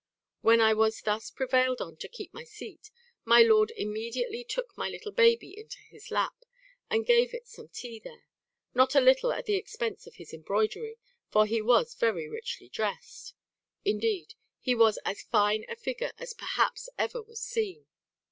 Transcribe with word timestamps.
When 0.41 0.59
I 0.61 0.73
was 0.73 0.99
thus 1.01 1.29
prevailed 1.29 1.79
on 1.79 1.95
to 1.97 2.07
keep 2.07 2.33
my 2.33 2.43
seat, 2.43 2.89
my 3.23 3.43
lord 3.43 3.71
immediately 3.77 4.43
took 4.43 4.75
my 4.75 4.89
little 4.89 5.11
baby 5.11 5.55
into 5.55 5.77
his 5.77 6.09
lap, 6.09 6.43
and 6.89 7.05
gave 7.05 7.35
it 7.35 7.47
some 7.47 7.67
tea 7.67 7.99
there, 7.99 8.25
not 8.73 8.95
a 8.95 8.99
little 8.99 9.31
at 9.31 9.45
the 9.45 9.53
expense 9.57 10.07
of 10.07 10.15
his 10.15 10.33
embroidery; 10.33 10.97
for 11.29 11.45
he 11.45 11.61
was 11.61 11.93
very 11.93 12.27
richly 12.27 12.67
drest; 12.67 13.35
indeed, 13.85 14.33
he 14.59 14.73
was 14.73 14.97
as 15.05 15.21
fine 15.21 15.65
a 15.69 15.75
figure 15.75 16.13
as 16.17 16.33
perhaps 16.33 16.89
ever 16.97 17.21
was 17.21 17.39
seen. 17.39 17.85